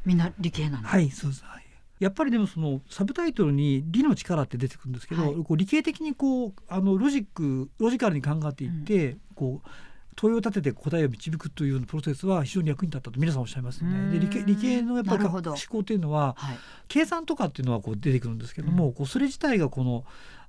[0.06, 0.88] みんな理系なんだ。
[0.88, 1.44] はい、そうです。
[1.44, 1.66] はい。
[2.00, 5.36] やっぱりでもそのサブタイトルに理の力って出てくるんですけど、はい。
[5.36, 9.70] こう理系的にこうあのロジックロジカルに考えていって、こう
[10.20, 14.12] 問いを立てて答えを導くというプロセスは非常に役に立ったと皆さんおっしゃいますよね。
[14.12, 16.58] で理系理系のやっぱり思考というのははい、
[16.90, 20.04] 計算とかっていうのはこう出てくるんですけども、こうそれ自体がこの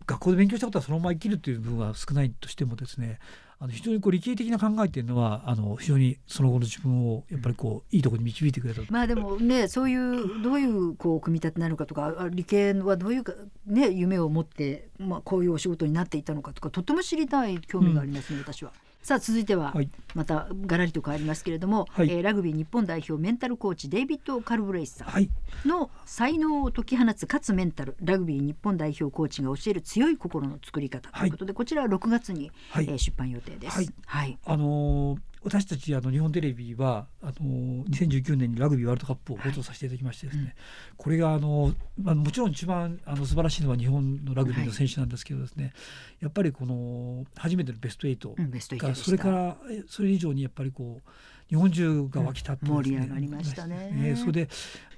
[0.06, 3.20] 学校で勉強したことはそのまま生きるという部分は少ないとしてもですね
[3.60, 8.92] あの非常にこう理系的な考えっていうのはあの非常にその後の自分をやっぱりこういいところに導いてくれたと。
[8.92, 13.34] まあでもねそういうどういうこう組み立てなのかとかあ理系はどういうか
[13.66, 18.72] ね夢を持ってまあこういうお仕事になっていたのかとかとっても知りたい興味がありますね、私は。
[19.02, 19.88] さあ続いては、はい。
[20.14, 22.10] またがらりと変わりますけれども、はい。
[22.10, 25.30] えーラグビー日本代表メンタルコーチデイビッド・カルブレイスさんはい。
[25.64, 32.84] の才能を解き放つかつメンタルラグビー日本代表コーチが教える強い心の作り方ということで、こちらは6月に、はい。
[32.88, 33.76] えー出版予定です。
[33.76, 33.88] はい。
[34.06, 34.38] はい。
[34.44, 40.54] あのー私たちあの日本テレビはあのー2019年にラグビーワールドカップを放送させていただきましてですね、はい
[40.96, 41.72] これがあの、
[42.02, 45.72] まあ、もちろん一番あの素晴らしいのは日本のラグビーの選手なんですけどですね、
[46.20, 49.04] やっぱりこの初めてのベスト8うん、ベスト8がでした。
[49.06, 51.10] それからえそれ以上にやっぱりこう
[51.48, 54.14] 日本中が沸き立ってね、うん盛り上がりましたね。
[54.18, 54.48] それで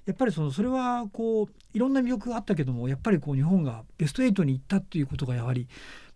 [0.07, 5.68] やっぱりそのそれはこういろんな魅力があったけどもやっぱりこう日本がベスト8に行ったっていうことがやはり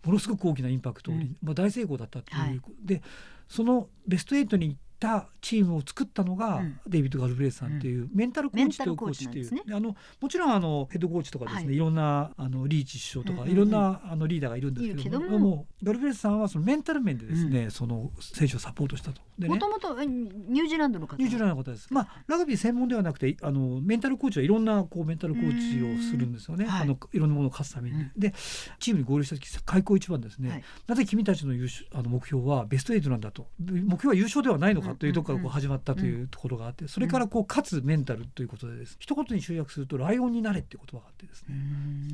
[0.05, 1.37] ものすごく大きなインパクトに、うん。
[1.41, 2.61] まあ、大成功だったっていう、はい。
[2.83, 3.01] で
[3.47, 6.79] そのベスト8に行ったチームを作ったのが、うん。
[6.87, 11.75] デイビッド・ガルブレイスさんっていう、メンタルコーチというコーチっていうあのもちろんあのヘッドコーチとかですね、はい。
[11.75, 15.67] い、ろんなあのリーチ首相とか、いろんなあのリーダーがいるんですけどもも。
[15.81, 19.21] うガルブレイスさんはそのメンタル面でですね、その選手をサポートしたと。
[19.37, 21.17] もともとえニュージーランドの方。
[21.17, 21.93] ニュージーランドの方です。
[21.93, 26.65] まあラグビー専門ではなくてあのメンタルコーチはいろんなこうメンタルコーチをするんですよね。
[26.69, 27.97] あのいろんなものを勝つために。
[27.97, 28.11] うん。
[28.17, 28.33] で
[28.79, 30.63] チームに合流した時開口一番ですね、はい。
[30.87, 33.47] なぜ君たちの優勝あの目標はベスト8なんだと。
[33.59, 41.55] 目標は優勝ではないのかというところからこう始まったというところがあってそれからこう勝つメンタルということでです一言に集約するとライオンになれっていう言葉があってですね、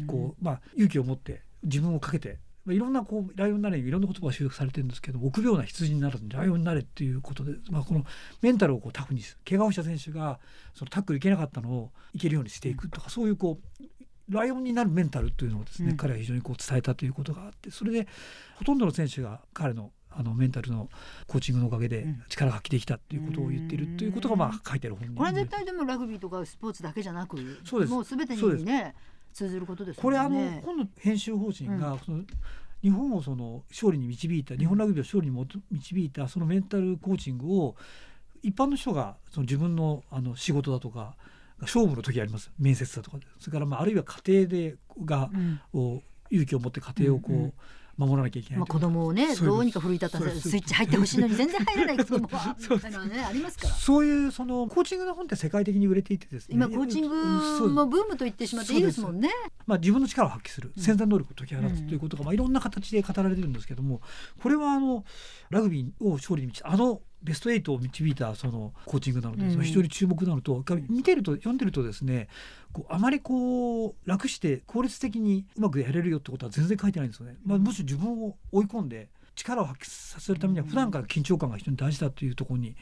[0.08, 8.06] こうまあ勇気を持って自分をかけてまあいろんなこうライオンになれにいろんな言葉が集約されてるんですけど臆病な羊にならずにライオンになれっていうことで、まあ、この
[8.42, 9.40] メンタルをこうタフにする。
[9.50, 10.40] 怪我をした選手が
[10.74, 13.84] そのタックルいけなかったのをいけるようにしていくとかそういうこう
[14.30, 15.98] ライオンになるメンタルというのをですね、うん。
[15.98, 18.08] 彼は非常にこう伝えたということがあってそれで
[18.56, 20.90] ほとんどの選手が彼のあのメンタルの
[21.28, 22.24] コーチングのおかげでうん。
[22.30, 27.92] 力が発揮できたっていうことを言ってるということがまあ書いてある本にこれは絶対でもラグビーとかスポーツだけじゃなくそうです。
[27.92, 28.96] もうすべてにね
[29.34, 30.40] 通ずることですこれあの。
[30.62, 32.24] 今度編集方針が、その
[32.82, 37.76] 日本をその勝利に導いた日本ラグビーを勝利に導いたそのメンタルコーチングを
[38.42, 41.16] 一般の人がその自分のあの仕事だとか
[41.62, 42.52] 勝負の時あります。
[42.60, 43.26] 面接だとかで。
[43.40, 45.62] それからまああるいは家庭でがうん。
[45.74, 47.54] を勇気を持って家庭をこう、うんうん
[47.98, 52.56] 守らなきゃいけないまあ、子供をねどうにか奮い立たせそうですスイッチ入ってほしいのに全然入らない子供は
[52.90, 53.74] いなねありますから。
[53.74, 56.56] そういうそのコーチングの本って世界的に売れていてですね。
[56.56, 59.30] 今コーチングもブームと言ってしまっていいですもんね。
[59.66, 60.72] まあ、自分の力を発揮する。
[60.76, 60.84] うん。
[60.84, 64.02] 潜在能力を解き放つうんということが、まあ、いろんな形で語られてるんですけども
[64.42, 65.06] これはあの
[65.50, 69.64] ラグビーを勝利に導いたあのベスト8を導いたそのコーチングなので、うん。
[69.64, 72.28] 非常に注目なのと見てると読んでるとですね
[72.74, 77.38] こうあまりこう楽して効率的にうまくやれるよってことは全然書いてないんですよね。
[77.46, 82.76] まあ、もし自分を追い込んで力を発揮させるためにはうん普段から緊張感が非常に大事だというところに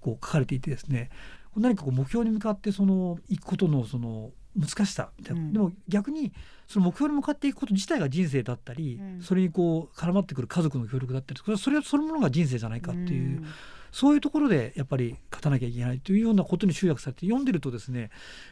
[0.00, 1.10] こう書かれていてですね。
[1.56, 5.52] 何かこう目標に向かってその行くことのその難しさみたいな、うん。
[5.52, 6.32] でも逆に
[6.66, 9.22] その目標に向かっていくこと自体が人生だったり、うん。
[9.22, 13.46] それにこう絡まってくる家族の協力だったりそれはそのものが人生じゃないかっていう、ん
[13.92, 18.10] そういうところでやっぱり勝たなきゃいけないというようなことに集約されて読んでるとですね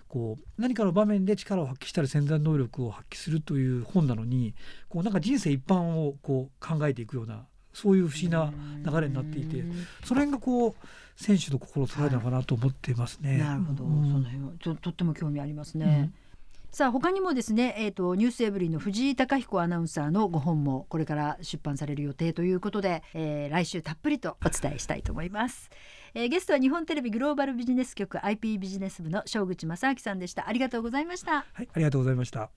[0.08, 4.54] こう何かの場面で力を発揮したり潜在能力を発揮するという本なのに
[4.88, 8.52] こうなんか人生一般をこう考えていくようなそういう不思議な
[8.90, 10.74] 流れになっていてうんその辺がこう
[11.16, 13.38] 選手の心を捉えたのかなと思っていますね。
[13.38, 16.10] なるほど、うんその辺はととっても興味ありますね。
[16.74, 25.70] さあ他にもですね、えー、とニュースエブリィの藤井貴彦アナウンサーのご本もこれから出版される予定ということで、えー来週たっぷりとお伝えしたいと思います、
[26.14, 30.48] えーゲストは日本テレビグローバルビジネス局 IP ビジネス部の正口正明さんでした。
[30.48, 31.46] ありがとうございました。
[31.52, 32.50] はい、ありがとうございました。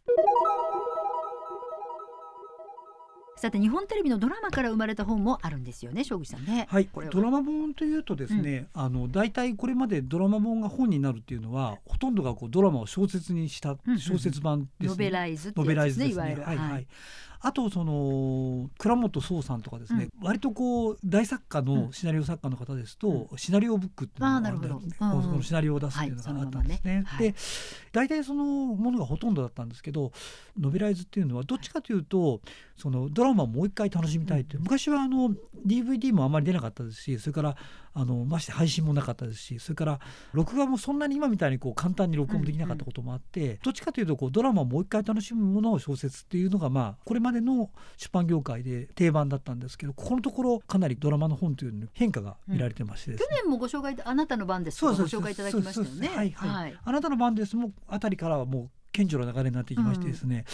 [3.37, 6.65] さて日本テレビのドラマから生まれた本もあるんですよね正口さんね。
[6.69, 14.87] はいこれはドラマ本というとですね、あの大体これまでドラマ本が本になるっていうのはほとんどがこうドラマを小説にしたうんうん小説版ですね。
[14.89, 16.15] ノベライズってノベやつですねライズですね。
[16.15, 16.41] いわゆる。
[16.43, 16.87] はいはい。
[17.39, 27.03] あとその倉本壮さんとかですね、割とこう大作家のシナリオ作家の方ですと、シナリオブックっていうのがあるんですねうんシナリオを出すっていうのがあったんですね。
[27.05, 27.35] はいねで
[27.91, 30.11] 大体そのものがほとんどだったんですけど
[30.59, 32.41] ノベライズっていうのはどっちかというと
[32.77, 35.31] そのドラマをもう一回楽しみたいという、昔はあの
[35.65, 37.55] DVD もあまり出なかったですしそれから
[37.93, 39.99] あのまして配信もなかったですしそれから
[40.31, 56.07] 録画もそんなに今みたいにこう簡単に録音もできなかったこともあって、どっちかというとこうドラマをもう一回楽しむものを小説っていうのがまあこれまでの出版業界で定番だったんですけどここのところかなりドラマの本というのに変化が見られてましてです去ね、年もご紹介あなたの番ですご紹介いただきましたよね。
[56.09, 60.45] はいはい、あなたの番ですもあたりからはもう顕著な流れになってきましてですね、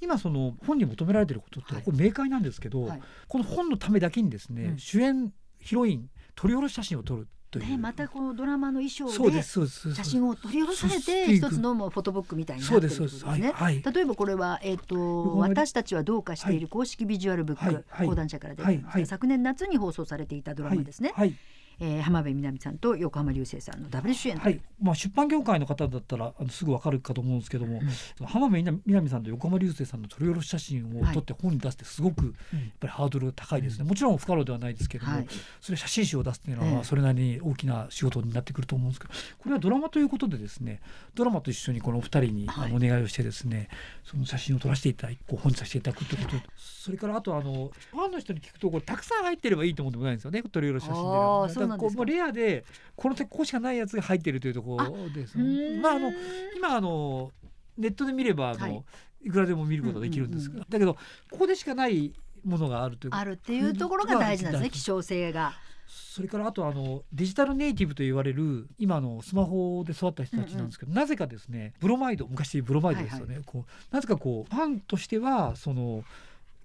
[0.00, 1.82] 今その本に求められていることってはい。
[1.82, 3.02] これ明快なんですけど、はい。
[3.28, 4.78] この本のためだけにですね、うん。
[4.78, 13.30] 主演ヒロイン撮り下ろし写真を撮るという、ねまたこのドラマの衣装で写真を取り下ろされて一つのもうフォトブックみたいになってるそうですね。
[13.30, 13.82] はい、はい。
[13.82, 21.34] 例えばこれは、えっと私たちはどうかしている公式ビジュアルブック、講談社から出てるんです昨年夏に放送されていたドラマですね、はい
[21.80, 24.60] えー浜辺美波さんと横浜流星さんのダブル主演とはい。
[24.82, 27.80] まあ、出版業界の方だったらあのすぐわかるかと思うんですけども、
[28.20, 28.26] うん。
[28.26, 32.32] 浜辺美波さんと横浜流星さんの撮り下ろし写真を撮って本に出すってすごくやっ
[32.80, 35.26] ぱりハードルが高いですね、もちろん不可能ではないですけども、はい。
[35.60, 40.80] それ写真集を出すっていうのはそれなりに大きな仕事になってくると思うんですけどこれはドラマということでですね
[41.14, 43.68] ドラマと一緒にこのお二人にお願いをしてですね
[44.04, 46.36] その写真を撮らせていただき本にさせていただくということ。
[46.36, 52.64] でそれからあとあのファンの人に聞くとこれたくさん入ってればいいと思うんでもないんですよね撮り下ろし写真でこうもうレアで
[52.96, 56.12] このここしかないやつが入ってるというところですまああの
[56.56, 57.30] 今あの
[57.76, 58.84] ネットで見ればあの、はい。
[59.22, 60.94] い、くらでも見ることができるんですが、だけど
[61.30, 62.12] ここでしかない
[62.44, 65.52] ものがあるというあるっていうところが大事なんですねうん希少性が。
[65.92, 76.04] それからあとあのデジタルネイティブと言われる今のスマホで育った人たちなんですけど、なぜかですねブロマイド昔ブロマイドですよね、こうなぜかこうファンとしてはその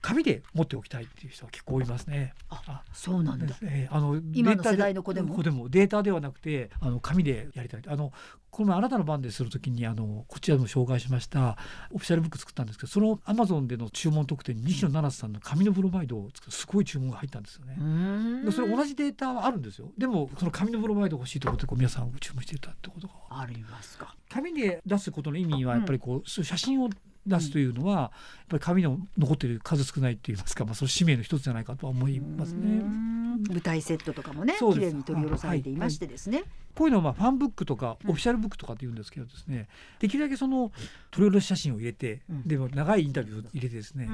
[0.05, 2.35] 紙で持っておきたいっていう人は結構いますね。
[2.49, 3.55] あそうなんだ。
[3.63, 5.35] えーあの今の世代の子でも？
[5.69, 7.81] データではなくてあの紙でやりたい。
[7.87, 8.13] あの
[8.51, 11.57] この前あなたの番でするときにあのこちらでも紹介しました
[11.91, 18.51] オフィシャルブック作ったんですけどそのアマゾンでの注文特典に西野七瀬さんの紙のブロマイドを作るすごい注文が入ったんですよね。
[18.51, 19.91] それ同じデータはあるんですよ。
[19.97, 23.13] でもその紙のブロマイド欲しいと思ってこう皆さん注文していたってことが。
[23.41, 24.15] ありますか。
[24.29, 26.89] 紙で出すことの意味はやっぱりこう、そういう写真を
[27.25, 28.11] 出すというのは、やっ
[28.49, 32.67] ぱり紙の残っている数少ないって言いますか、まあ、その使命の一つじゃないかとは思いますね。
[32.67, 36.43] ん舞台セットとかもね綺麗に取り下ろされていましてですね。
[36.75, 38.11] こういうのはまあファンブックとかうん。
[38.11, 39.67] オフィシャルブックとかって言うんですけどですね、
[39.99, 40.71] できるだけその
[41.11, 42.47] 取り下ろし写真を入れて、うん。
[42.47, 44.09] でも長いインタビューを入れてですね、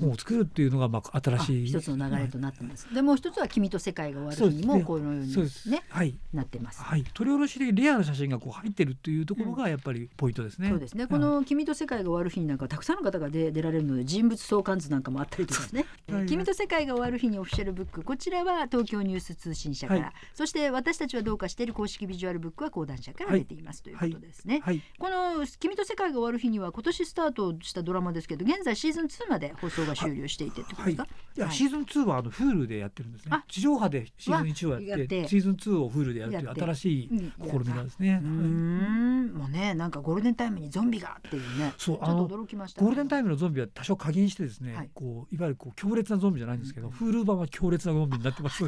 [0.00, 2.92] 本を作るっていうのがまあ新あしい一つの流れとなってます。
[2.94, 5.34] でもう一つは君と世界が終わる日にもこのように
[5.66, 6.14] ねはい。
[6.32, 6.82] なってます。
[6.82, 10.68] はい、取り下ろしでレアな写真がこう入ってるっていうところがやっぱりポイントですね。
[10.68, 11.06] そうですね。
[11.06, 11.22] こはい。
[11.22, 15.86] の君と世界が終わる日になんかたくさんの方が出出られるので人物相関図なんかもあったりとかですね。
[16.10, 16.26] はい。
[16.26, 20.12] 君と世界が終わる日にオフィシャルブックこちらは東京ニュース通信社から、はい。
[20.34, 24.60] そして私たちはどうかしている公式ビジュアルブックは講談社から出ています、ということですね。
[24.62, 31.04] はい、この「君と世界が終わる日」には今年スタートしたドラマですけど現在シーズン2まで放送が終了していてってことですか、
[31.36, 31.40] い。
[31.40, 31.54] や、はい。
[31.54, 33.30] シーズン2はあの Hulu でやってるんですね。
[33.32, 33.44] あ。
[33.48, 36.62] 地上波でシーズン1をやってシーズン2を Hulu でやるというやって。
[36.62, 38.20] 新しいうん試みなんですね。
[38.22, 39.32] うーん。
[39.32, 41.72] もうねなんかゴールデンタイムにゾンビがっていうね。
[41.76, 44.90] ちょっと驚きましたゴールデンタイイムのゾンビは多少加減してですね、はい。
[44.92, 46.92] こういわゆるこう強烈なゾンビじゃないんですけど、うん。
[46.94, 48.64] Hulu 版は強烈なゾンビになってます。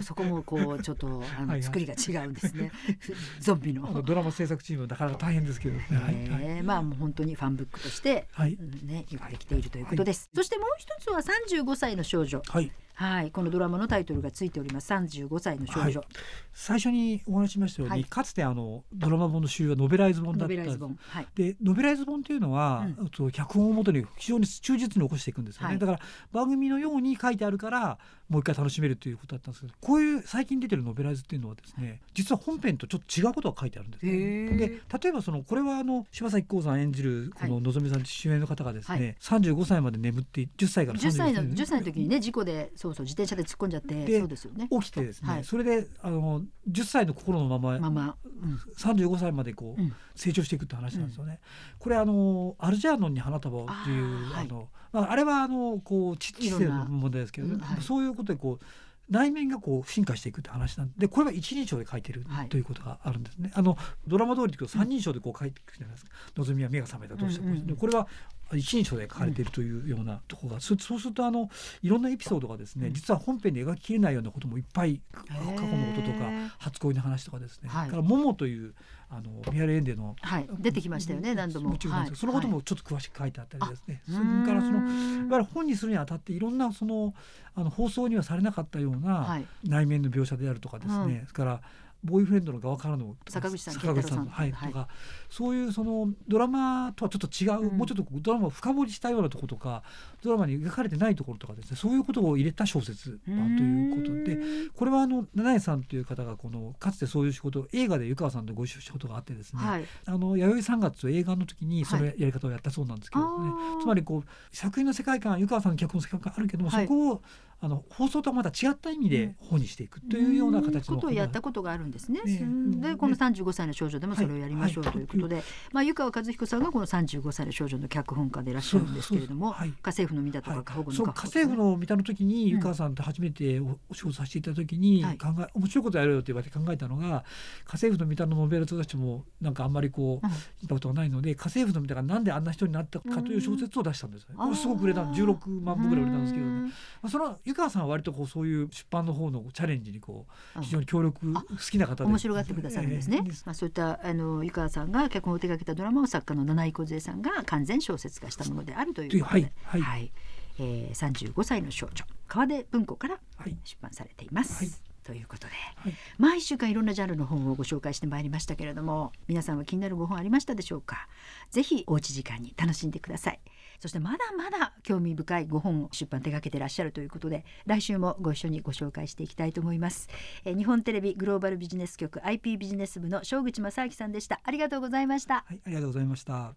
[0.00, 2.72] そこもこうちょっとあの作りが違うんですね。
[3.40, 4.02] ゾンビあのの。
[4.02, 5.76] ドラマ制作チームはなかなか大変ですけど。
[5.76, 5.84] ね。
[5.90, 6.42] はいはい。
[6.56, 8.54] えーまあもう本当にファンブックとして、はい。
[8.54, 12.42] うんねよくできているということです、そしてもう一つは35歳の少女。
[12.46, 12.72] はい。
[12.94, 14.92] はいこのドラマのタイトルがついております。
[14.92, 16.08] 35歳の少女、はい。
[16.52, 18.04] 最初にお話ししましたように、はい。
[18.04, 20.58] かつてあのドラマ本の主流はノベライズ本だったんです。
[20.58, 20.98] ノベライズ本。
[21.08, 21.26] はい。
[21.34, 25.78] でノベライズ本というのは、うそう脚本をもとに非常に忠実に起こしていくんですよね、はい。
[25.78, 26.00] だから
[26.32, 34.12] 番組のように書いてあるからもう一回楽しめるということだったんですけどこういう最近出てるノベライズっていうのはですね実は本編とちょっと違うことが書いてあるんですね。
[34.56, 34.68] で
[35.02, 39.42] 例えばそのこれはあの柴咲コウさん演じるこののぞみさん主演の方がですね、はい。
[39.42, 44.68] 35歳まで眠って10歳から35 10歳のまで10歳の時にね事故でそうそう自転車で突っ込んじゃってでそうですよね。
[44.70, 45.44] 起きてですね、はい。
[45.44, 48.60] それであの10歳の心のまままま、うん。
[48.76, 49.94] 35歳までこう、うん。
[50.14, 51.40] 成長していくって話なんですよね。
[51.78, 54.68] これあのアルジャーノンに花束をっていうあーはい。
[54.92, 57.80] まあ、あれはあのこう知知性の問題ですけど、うんはい。
[57.80, 58.64] そういうことでこう
[59.10, 62.48] 内面がこう進化していくって話なんでこれは一人称で書いてるはい。
[62.48, 63.50] ということがあるんですね。
[63.54, 66.10] あのドラマ通りというと三人称でこう書いていくじゃないですか。
[66.36, 67.60] 望みは目が覚めたどうしたこうしたうん。
[67.60, 68.06] うんでこれは
[68.52, 71.48] 一人称で書かれているというようなところが、そそうするとあの
[71.82, 78.74] いろんなエピソードがですね、実は本編で描ききれないようなこともいっぱい過去のこととか初恋の話とかですね、はい、から「モモ」という
[79.10, 81.70] あのミハル・エンデの、はい、出てきましたよね何度も。
[81.70, 87.14] もちろんです、はい、そのこともちょっと詳しく書いてあったりですね、それからそのいわゆる本にするにあたっていろんなその
[87.54, 91.60] あの放送にはされなかったような内面の描写であるとかですね、それから
[92.04, 94.88] ボーイフレンドの側からの坂口さん坂口さんはい、はい、とか
[95.34, 99.82] そういうそのドラマとはちょっと違う、うん、もうちょっとドラマを深掘りしたようなところとか
[100.22, 104.38] ドラマに描かれてないところとかですねそういうことを入れた小説だということで
[104.76, 117.22] これはあの七重さんという方がこのかつてそういう仕事映画で湯川さんとご一緒したことがあってですね、はい、あの弥生三月映画の時にそのやり方をやったそうなんですけどね、はい、つまりこう作品の世界観湯川さんの脚本の世界観あるけども、そこを
[117.64, 122.20] あの放送とはまた違った意味で本にしていくというような形のことをやったことがあるんですね。
[122.22, 122.90] ね。
[122.90, 140.26] でこの35歳の少女でもそれをやりましょうということで、まあ、湯川和彦さんがこの35歳の少女の脚本家でいらっしゃるんですけれども、家政婦の見たとか過保護の家政婦の見たの時に湯川さんと初めてお仕事させていただ時に考え、面白いことやろうよって言われて考えたのが家政婦の見たのノベルたちもなんかあんまりこう、
[140.62, 146.70] 見たことがないので家政婦の見たがなんであんな人になったかという小説を出したんです、ね、すごく売れた16万部ぐらい売れたんですけどね、ま
[147.04, 152.04] あ、その湯川さんは割とこうそういう出版の方のチャレンジにこう非常に協力好きな方で。
[152.04, 153.22] 面白がってくださるんですね。
[153.24, 160.12] えー、まあそういったあの湯川さんが脚本を手掛けたドラマを作家の七井梢さんが完全小説化したものであるということで、はい、はい、
[160.58, 162.04] えー、35歳の少女。
[162.26, 163.18] 川出文庫から
[163.64, 164.64] 出版されています。
[164.64, 164.72] はい。
[165.04, 171.08] ということで、はい、毎週間いろんなジャンルの本をご紹介してまいりましたけれども皆さんは気になるご本ありましたでしょうか？
[171.50, 173.40] ぜひおうち時間に楽しんでください
[173.80, 180.08] そしてまだまだ興味深いご本を出版手掛けてらっしゃるということで来週もご一緒にご紹介していきたいと思います。
[180.44, 184.40] え日本テレビグローバルビジネス局 IP ビジネス部の正口正明さんでした。
[184.44, 185.44] ありがとうございました。
[185.46, 186.54] はいありがとうございました。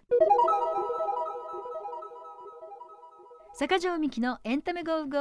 [3.54, 5.18] 坂上みきのエンタメゴーゴ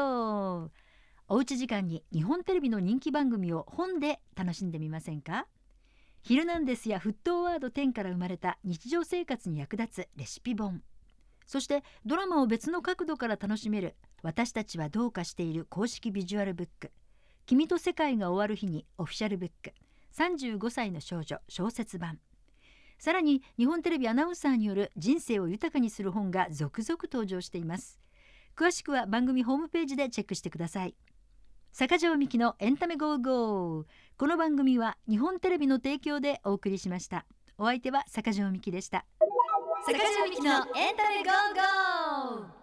[0.66, 0.68] ー
[1.28, 5.46] おうち時間に日本テレビの人気番組を本で楽しんでみませんか？
[6.22, 10.82] ヒルナンデスや沸騰ワード10から生まれた日常生活に役立つレシピ本
[11.46, 16.90] そしてドラマを別の角度から楽しめる私たちはどうかしている公式ビジュアルブック。
[17.46, 19.72] 君と世界が終わる日にオフィシャルブック。
[20.16, 22.18] 35歳の少女小説版。
[22.98, 28.00] さらに日本テレビアナウンサーによる人生を豊かにする本が続々登場しています。
[28.56, 30.96] 詳しくは番組ホームページでチェックしてください。
[31.72, 33.86] 坂上みきのエンタメゴーゴー。
[34.16, 37.26] この番組は日本テレビの提供でお送りしました。
[37.58, 39.04] お相手は坂上美希でした。
[39.86, 42.55] 坂上美希のエンタメゴーゴー。